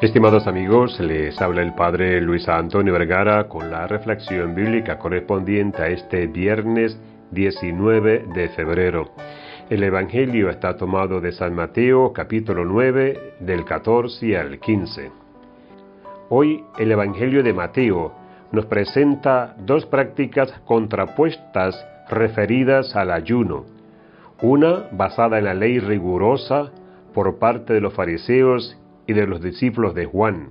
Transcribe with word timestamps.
Estimados 0.00 0.46
amigos, 0.48 0.98
les 0.98 1.40
habla 1.40 1.62
el 1.62 1.72
Padre 1.72 2.20
Luis 2.20 2.48
Antonio 2.48 2.92
Vergara 2.92 3.48
con 3.48 3.70
la 3.70 3.86
reflexión 3.86 4.54
bíblica 4.54 4.98
correspondiente 4.98 5.80
a 5.82 5.86
este 5.86 6.26
viernes 6.26 6.98
19 7.30 8.26
de 8.34 8.48
febrero. 8.50 9.12
El 9.70 9.84
Evangelio 9.84 10.50
está 10.50 10.76
tomado 10.76 11.20
de 11.20 11.32
San 11.32 11.54
Mateo 11.54 12.12
capítulo 12.12 12.64
9 12.64 13.34
del 13.38 13.64
14 13.64 14.36
al 14.36 14.58
15. 14.58 15.10
Hoy 16.28 16.64
el 16.76 16.90
Evangelio 16.90 17.42
de 17.44 17.54
Mateo 17.54 18.12
nos 18.50 18.66
presenta 18.66 19.54
dos 19.58 19.86
prácticas 19.86 20.52
contrapuestas 20.66 21.86
referidas 22.10 22.94
al 22.96 23.12
ayuno. 23.12 23.64
Una 24.42 24.88
basada 24.90 25.38
en 25.38 25.44
la 25.44 25.54
ley 25.54 25.78
rigurosa 25.78 26.72
por 27.14 27.38
parte 27.38 27.72
de 27.72 27.80
los 27.80 27.94
fariseos 27.94 28.76
y 29.06 29.12
de 29.12 29.26
los 29.26 29.42
discípulos 29.42 29.94
de 29.94 30.06
Juan, 30.06 30.50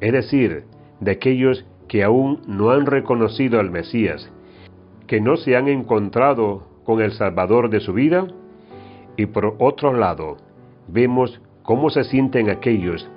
es 0.00 0.12
decir, 0.12 0.64
de 1.00 1.10
aquellos 1.12 1.64
que 1.88 2.04
aún 2.04 2.40
no 2.46 2.70
han 2.70 2.86
reconocido 2.86 3.60
al 3.60 3.70
Mesías, 3.70 4.30
que 5.06 5.20
no 5.20 5.36
se 5.36 5.56
han 5.56 5.68
encontrado 5.68 6.66
con 6.84 7.00
el 7.00 7.12
Salvador 7.12 7.70
de 7.70 7.80
su 7.80 7.92
vida, 7.92 8.26
y 9.16 9.26
por 9.26 9.56
otro 9.58 9.92
lado, 9.92 10.36
vemos 10.86 11.40
cómo 11.62 11.90
se 11.90 12.04
sienten 12.04 12.50
aquellos 12.50 13.10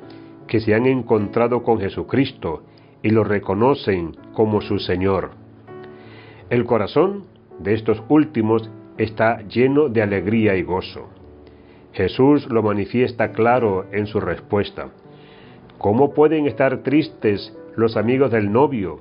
que 0.47 0.59
se 0.59 0.73
han 0.73 0.85
encontrado 0.85 1.63
con 1.63 1.80
Jesucristo 1.80 2.63
y 3.03 3.09
lo 3.09 3.23
reconocen 3.23 4.17
como 4.33 4.61
su 4.61 4.80
Señor. 4.80 5.31
El 6.49 6.66
corazón 6.66 7.23
de 7.59 7.73
estos 7.73 8.03
últimos 8.09 8.69
está 8.97 9.41
lleno 9.47 9.88
de 9.88 10.02
alegría 10.02 10.55
y 10.55 10.63
gozo. 10.63 11.09
Jesús 11.94 12.48
lo 12.50 12.63
manifiesta 12.63 13.31
claro 13.31 13.86
en 13.91 14.08
su 14.08 14.20
respuesta. 14.20 14.89
¿Cómo 15.78 16.14
pueden 16.14 16.47
estar 16.47 16.84
tristes 16.84 17.56
los 17.75 17.97
amigos 17.97 18.31
del 18.31 18.52
novio 18.52 19.00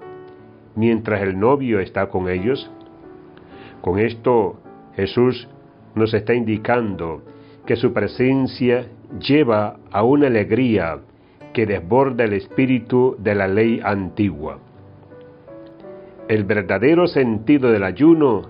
mientras 0.74 1.22
el 1.22 1.38
novio 1.38 1.78
está 1.78 2.08
con 2.08 2.28
ellos? 2.28 2.70
Con 3.80 3.98
esto 3.98 4.60
Jesús 4.96 5.48
nos 5.94 6.14
está 6.14 6.34
indicando 6.34 7.22
que 7.66 7.76
su 7.76 7.92
presencia 7.92 8.86
lleva 9.20 9.76
a 9.92 10.02
una 10.02 10.26
alegría 10.26 10.98
que 11.52 11.66
desborda 11.66 12.24
el 12.24 12.32
espíritu 12.32 13.16
de 13.18 13.34
la 13.34 13.48
ley 13.48 13.80
antigua. 13.84 14.58
El 16.28 16.44
verdadero 16.44 17.06
sentido 17.06 17.70
del 17.70 17.84
ayuno 17.84 18.42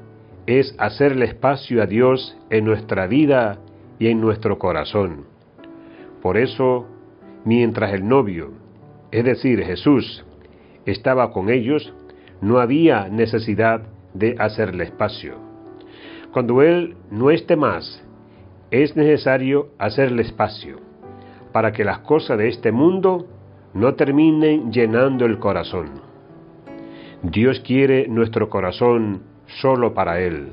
es 0.46 0.74
hacerle 0.78 1.26
espacio 1.26 1.82
a 1.82 1.86
Dios 1.86 2.36
en 2.50 2.64
nuestra 2.64 3.06
vida 3.06 3.58
y 4.00 4.08
en 4.08 4.20
nuestro 4.20 4.58
corazón. 4.58 5.26
Por 6.20 6.36
eso, 6.36 6.88
mientras 7.44 7.92
el 7.92 8.08
novio, 8.08 8.50
es 9.12 9.24
decir, 9.24 9.62
Jesús, 9.62 10.24
estaba 10.86 11.30
con 11.30 11.50
ellos, 11.50 11.94
no 12.40 12.58
había 12.58 13.08
necesidad 13.08 13.82
de 14.14 14.34
hacerle 14.38 14.84
espacio. 14.84 15.34
Cuando 16.32 16.62
Él 16.62 16.96
no 17.10 17.30
esté 17.30 17.56
más, 17.56 18.02
es 18.70 18.96
necesario 18.96 19.68
hacerle 19.78 20.22
espacio 20.22 20.78
para 21.52 21.72
que 21.72 21.84
las 21.84 21.98
cosas 21.98 22.38
de 22.38 22.48
este 22.48 22.72
mundo 22.72 23.26
no 23.74 23.94
terminen 23.94 24.72
llenando 24.72 25.26
el 25.26 25.38
corazón. 25.38 26.00
Dios 27.22 27.60
quiere 27.60 28.08
nuestro 28.08 28.48
corazón 28.48 29.22
solo 29.60 29.92
para 29.92 30.20
Él, 30.20 30.52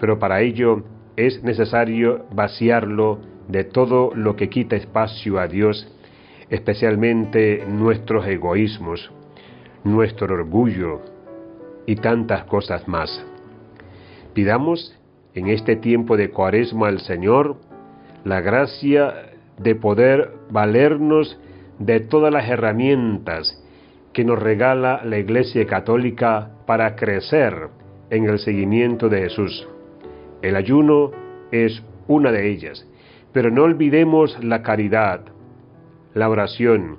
pero 0.00 0.18
para 0.18 0.40
ello 0.40 0.84
es 1.16 1.42
necesario 1.42 2.26
vaciarlo 2.32 3.20
de 3.48 3.64
todo 3.64 4.12
lo 4.14 4.36
que 4.36 4.48
quita 4.48 4.76
espacio 4.76 5.38
a 5.38 5.48
Dios, 5.48 5.90
especialmente 6.50 7.64
nuestros 7.66 8.26
egoísmos, 8.26 9.10
nuestro 9.84 10.34
orgullo 10.34 11.00
y 11.86 11.96
tantas 11.96 12.44
cosas 12.44 12.86
más. 12.86 13.24
Pidamos 14.34 14.98
en 15.34 15.48
este 15.48 15.76
tiempo 15.76 16.16
de 16.16 16.30
cuaresma 16.30 16.88
al 16.88 17.00
Señor 17.00 17.56
la 18.24 18.40
gracia 18.40 19.32
de 19.58 19.74
poder 19.74 20.32
valernos 20.50 21.38
de 21.78 22.00
todas 22.00 22.32
las 22.32 22.48
herramientas 22.48 23.62
que 24.12 24.24
nos 24.24 24.38
regala 24.38 25.02
la 25.04 25.18
Iglesia 25.18 25.66
Católica 25.66 26.50
para 26.66 26.96
crecer 26.96 27.68
en 28.10 28.24
el 28.24 28.38
seguimiento 28.38 29.08
de 29.08 29.22
Jesús. 29.22 29.68
El 30.42 30.56
ayuno 30.56 31.10
es 31.50 31.82
una 32.08 32.32
de 32.32 32.50
ellas, 32.50 32.86
pero 33.32 33.50
no 33.50 33.64
olvidemos 33.64 34.42
la 34.42 34.62
caridad, 34.62 35.20
la 36.14 36.28
oración 36.28 36.98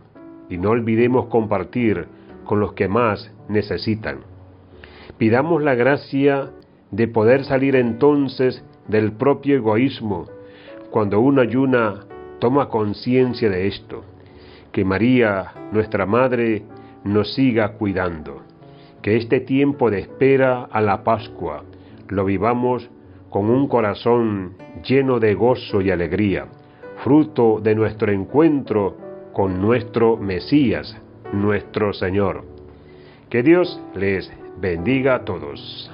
y 0.49 0.57
no 0.57 0.71
olvidemos 0.71 1.27
compartir 1.27 2.07
con 2.45 2.59
los 2.59 2.73
que 2.73 2.87
más 2.87 3.33
necesitan. 3.49 4.19
Pidamos 5.17 5.63
la 5.63 5.75
gracia 5.75 6.51
de 6.91 7.07
poder 7.07 7.43
salir 7.43 7.75
entonces 7.75 8.63
del 8.87 9.13
propio 9.13 9.55
egoísmo 9.55 10.27
cuando 10.91 11.19
una 11.19 11.41
ayuna 11.41 12.05
toma 12.39 12.69
conciencia 12.69 13.49
de 13.49 13.67
esto, 13.67 14.03
que 14.71 14.85
María, 14.85 15.53
nuestra 15.71 16.05
Madre, 16.05 16.63
nos 17.03 17.33
siga 17.33 17.73
cuidando, 17.73 18.41
que 19.01 19.17
este 19.17 19.39
tiempo 19.39 19.89
de 19.89 19.99
espera 19.99 20.63
a 20.71 20.81
la 20.81 21.03
Pascua 21.03 21.63
lo 22.09 22.25
vivamos 22.25 22.89
con 23.29 23.49
un 23.49 23.67
corazón 23.67 24.55
lleno 24.83 25.19
de 25.19 25.33
gozo 25.33 25.81
y 25.81 25.91
alegría, 25.91 26.47
fruto 27.03 27.59
de 27.61 27.75
nuestro 27.75 28.11
encuentro 28.11 28.97
con 29.33 29.61
nuestro 29.61 30.17
Mesías, 30.17 30.95
nuestro 31.33 31.93
Señor. 31.93 32.43
Que 33.29 33.43
Dios 33.43 33.79
les 33.93 34.31
bendiga 34.59 35.15
a 35.15 35.25
todos. 35.25 35.91